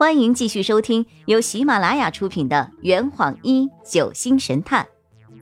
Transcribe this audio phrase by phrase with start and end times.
[0.00, 4.88] 欢迎继续收听由喜马拉雅出品的《圆谎一九星神探》，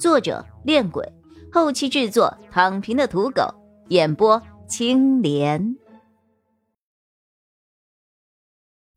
[0.01, 1.13] 作者：恋鬼，
[1.53, 3.55] 后期制作：躺平的土狗，
[3.91, 5.77] 演播：青莲。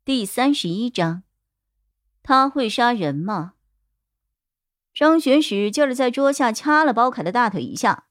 [0.04, 1.22] 第三十一章，
[2.24, 3.52] 他会杀人吗？
[4.92, 8.06] 张璇使劲儿在桌下掐了包凯的大腿一下，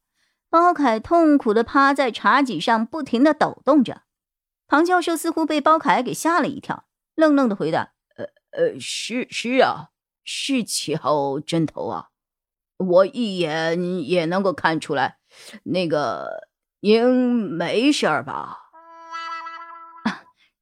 [0.49, 4.03] 包凯痛苦的趴在茶几上，不停的抖动着。
[4.69, 6.85] 庞教授似乎被包凯给吓了一跳。
[7.21, 9.91] 愣愣的回答：“呃呃，是是啊，
[10.23, 12.09] 是七号针头啊，
[12.77, 15.19] 我一眼也能够看出来。
[15.65, 18.57] 那个，您没事儿吧？”“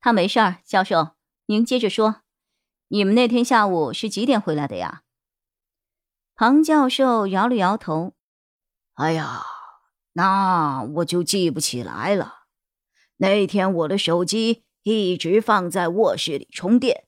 [0.01, 1.11] 他没事儿，教授，
[1.45, 2.23] 您接着说，
[2.89, 5.03] 你们那天下午是几点回来的呀？”
[6.35, 8.15] 庞教授摇了摇头
[8.95, 9.43] ：“哎呀，
[10.11, 12.39] 那我就记不起来了。
[13.15, 17.05] 那天我的手机……”一直放在卧室里充电，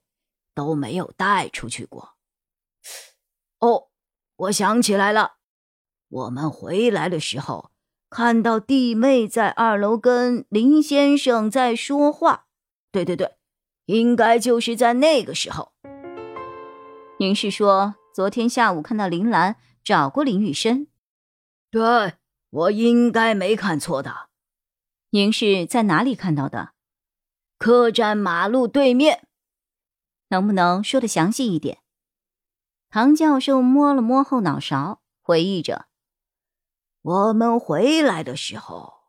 [0.53, 2.16] 都没有带出去过。
[3.59, 3.89] 哦，
[4.36, 5.36] 我想起来了，
[6.09, 7.72] 我们回来的时候
[8.09, 12.47] 看到弟妹在二楼跟林先生在说话。
[12.92, 13.38] 对对对，
[13.86, 15.72] 应该就是在那个时候。
[17.19, 20.88] 您是说昨天下午看到林兰找过林雨生？
[21.69, 22.16] 对，
[22.49, 24.27] 我应该没看错的。
[25.11, 26.73] 您是在哪里看到的？
[27.62, 29.28] 客栈马路对面，
[30.30, 31.78] 能不能说的详细一点？
[32.90, 35.86] 唐教授摸了摸后脑勺，回忆着
[37.04, 39.04] ：“我们回来的时候，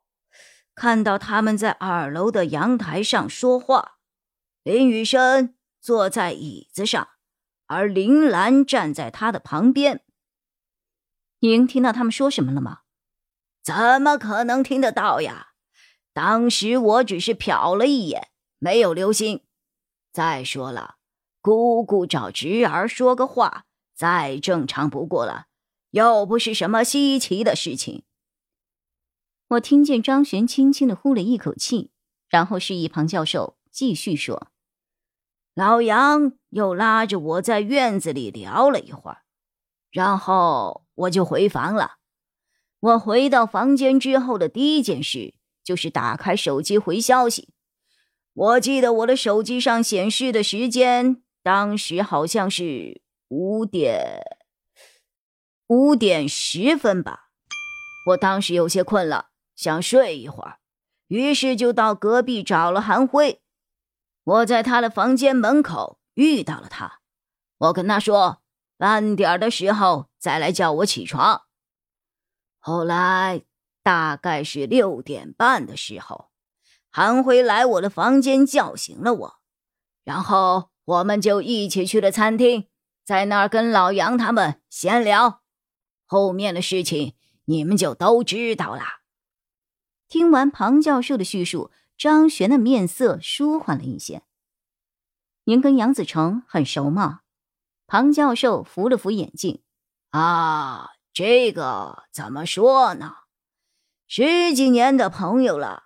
[0.74, 3.92] 看到他们在二楼的阳台上说话，
[4.62, 7.08] 林雨生坐在椅子上，
[7.68, 10.04] 而林兰站在他的旁边。
[11.38, 12.80] 您听到他们说什么了吗？
[13.64, 15.52] 怎么可能听得到呀？
[16.12, 18.28] 当时我只是瞟了一眼。”
[18.62, 19.40] 没有留心。
[20.12, 20.94] 再说了，
[21.40, 25.46] 姑姑找侄儿说个话，再正常不过了，
[25.90, 28.04] 又不是什么稀奇的事情。
[29.48, 31.90] 我听见张璇轻轻的呼了一口气，
[32.28, 34.52] 然后示意庞教授继续说
[35.54, 39.22] ：“老杨又拉着我在院子里聊了一会儿，
[39.90, 41.96] 然后我就回房了。
[42.78, 45.34] 我回到房间之后的第一件事
[45.64, 47.48] 就是打开手机回消息。”
[48.34, 54.22] 我记得我的手机上显示的时间，当时好像是五点
[55.66, 57.28] 五点十分吧。
[58.06, 60.60] 我当时有些困了，想睡一会儿，
[61.08, 63.42] 于是就到隔壁找了韩辉。
[64.24, 67.00] 我在他的房间门口遇到了他，
[67.58, 68.42] 我跟他说
[68.78, 71.42] 半点的时候再来叫我起床。
[72.58, 73.42] 后来
[73.82, 76.31] 大概是六点半的时候。
[76.94, 79.34] 韩辉来我的房间叫醒了我，
[80.04, 82.68] 然后我们就一起去了餐厅，
[83.02, 85.40] 在那儿跟老杨他们闲聊。
[86.04, 87.14] 后面的事情
[87.46, 88.82] 你们就都知道了。
[90.06, 94.22] 听完庞教授的叙述，张璇的面色舒缓了一些。
[95.44, 97.20] 您跟杨子成很熟吗？
[97.86, 99.62] 庞教授扶了扶眼镜。
[100.10, 103.14] 啊，这个怎么说呢？
[104.06, 105.84] 十几年的朋友了。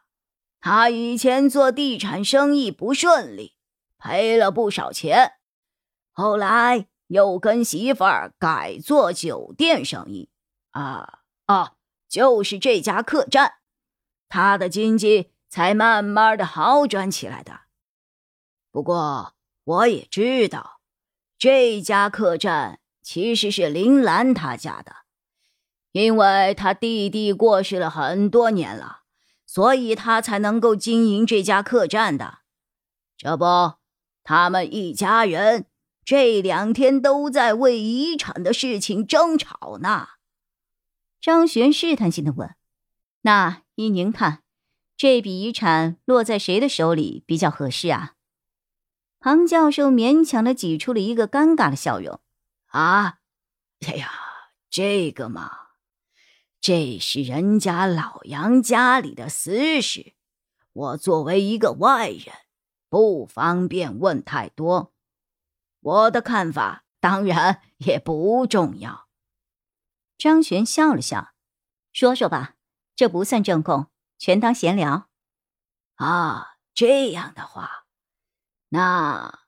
[0.69, 3.55] 他以前做地产生意不顺利，
[3.99, 5.35] 赔了不少钱，
[6.11, 10.29] 后来又跟媳妇儿改做酒店生意，
[10.73, 11.75] 啊啊，
[12.09, 13.59] 就是这家客栈，
[14.29, 17.61] 他的经济才慢慢的好转起来的。
[18.73, 20.81] 不过我也知道，
[21.39, 24.97] 这家客栈其实是林兰他家的，
[25.93, 29.03] 因为他弟弟过世了很多年了。
[29.57, 32.41] 所以他才能够经营这家客栈的，
[33.17, 33.77] 这不，
[34.23, 35.65] 他们一家人
[36.05, 40.09] 这两天都在为遗产的事情争吵呢。
[41.23, 42.55] 张璇试探性的问
[43.25, 44.43] ：“那依您看，
[44.95, 48.13] 这笔遗产落在谁的手里比较合适啊？”
[49.19, 52.21] 庞教授勉强的挤出了一个尴尬的笑容
[52.69, 53.21] ：“啊，
[53.87, 54.11] 哎呀，
[54.69, 55.61] 这个嘛。”
[56.67, 60.15] 这是人家老杨家里的私事，
[60.73, 62.35] 我作为一个外人，
[62.89, 64.93] 不方便问太多。
[65.79, 69.07] 我的看法当然也不重要。
[70.19, 71.35] 张璇笑了笑，
[71.93, 72.57] 说说吧，
[72.97, 73.87] 这不算证供，
[74.19, 75.09] 全当闲聊。
[75.95, 77.85] 啊，这样的话，
[78.71, 79.45] 那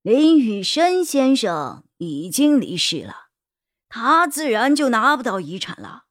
[0.00, 3.30] 林雨生先生已经离世了，
[3.88, 6.04] 他自然就拿不到遗产了。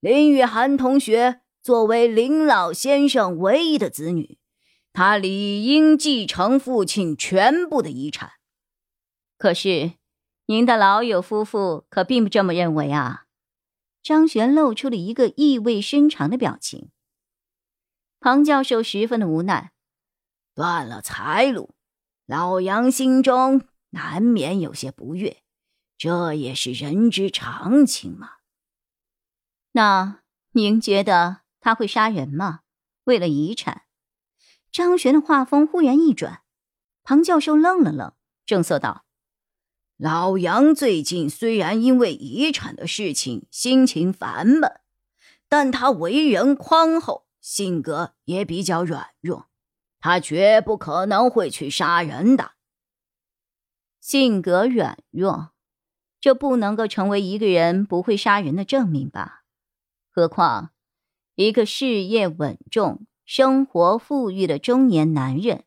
[0.00, 4.38] 林雨涵同学作为林老先生唯一的子女，
[4.94, 8.32] 他理应继承父亲全部的遗产。
[9.36, 9.92] 可是，
[10.46, 13.26] 您的老友夫妇可并不这么认为啊！
[14.02, 16.88] 张璇露出了一个意味深长的表情。
[18.20, 19.72] 庞教授十分的无奈，
[20.54, 21.74] 断了财路，
[22.24, 25.42] 老杨心中难免有些不悦，
[25.98, 28.39] 这也是人之常情嘛。
[29.72, 30.22] 那
[30.52, 32.60] 您觉得他会杀人吗？
[33.04, 33.82] 为了遗产？
[34.72, 36.42] 张璇的话锋忽然一转，
[37.02, 38.12] 庞教授愣了愣，
[38.46, 39.04] 正色道。
[39.96, 44.80] 老杨最近虽然因为遗产的事情心情烦闷，
[45.48, 49.48] 但他为人宽厚，性格也比较软弱，
[50.00, 52.52] 他绝不可能会去杀人的。
[54.00, 55.50] 性格软弱，
[56.20, 59.39] 这不能够成为一个人不会杀人的证明吧？
[60.10, 60.70] 何况，
[61.34, 65.64] 一个事业稳重、生活富裕的中年男人，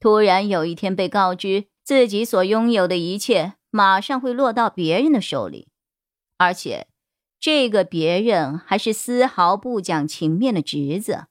[0.00, 1.66] 突然有一天被告知。
[1.84, 5.68] 自己所拥有的一切马上会落到别人的手里，
[6.38, 6.88] 而且
[7.38, 11.26] 这个别人还是丝毫不讲情面的侄子。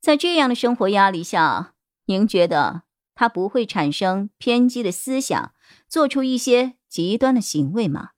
[0.00, 1.76] 在这样的生活压力下，
[2.06, 2.82] 您觉得
[3.14, 5.54] 他不会产生偏激的思想，
[5.88, 8.08] 做出一些极端的行为吗？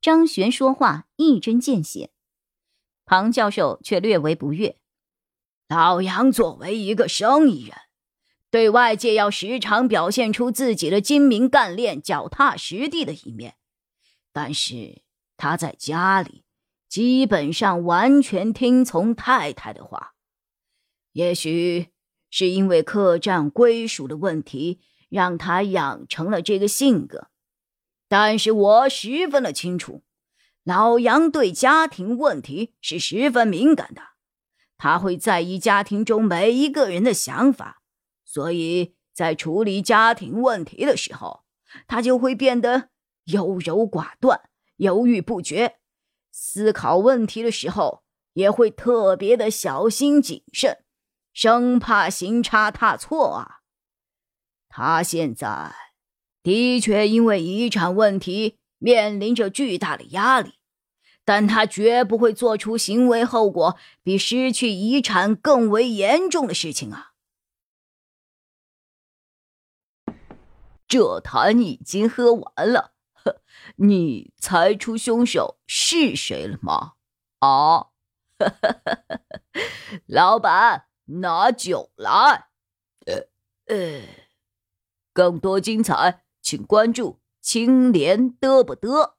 [0.00, 2.12] 张璇说话一针见血，
[3.10, 4.76] 唐教授却略为不悦。
[5.66, 7.76] 老杨作为一个生意人。
[8.52, 13.56] 对外界要时常表现出自己的精明干练、脚踏实地的一面，
[14.32, 15.02] 但是
[15.36, 16.44] 他在家里
[16.88, 20.12] 基本上完全听从太太的话。
[21.10, 21.88] 也许
[22.30, 24.78] 是因为客栈归属的问题，
[25.08, 27.26] 让他养成了这个性格。
[28.08, 30.04] 但是我十分的清楚，
[30.70, 34.02] 老杨对家庭问题是十分敏感的，
[34.76, 37.82] 他会在意家庭中每一个人的想法。
[38.24, 41.42] 所以在处理家庭问题的时候，
[41.88, 42.90] 他就会变得
[43.24, 44.42] 优柔寡断、
[44.76, 45.78] 犹豫不决；
[46.30, 50.84] 思考问题的时候，也会特别的小心谨慎，
[51.32, 53.56] 生怕行差踏错啊。
[54.68, 55.74] 他现在
[56.44, 60.59] 的确因为遗产问题面临着巨大的压力，
[61.24, 67.12] 但他绝不会做出行为后果比失去遗产更为严重的事情啊。
[70.88, 73.40] 这坛已经喝完了，呵
[73.76, 76.94] 你猜出凶手是谁了吗？
[77.38, 77.90] 啊，
[80.06, 82.48] 老板，拿酒来。
[83.06, 83.28] 呃
[83.66, 84.02] 呃，
[85.12, 89.14] 更多精彩，请关注青莲嘚不嘚。